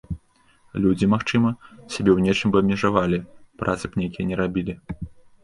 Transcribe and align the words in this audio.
Людзі, 0.85 1.09
магчыма, 1.13 1.51
сябе 1.93 2.11
ў 2.13 2.19
нечым 2.29 2.47
бы 2.57 2.61
абмежавалі, 2.63 3.21
працы 3.65 3.85
б 3.93 4.03
нейкія 4.03 4.29
не 4.33 4.43
рабілі. 4.43 4.73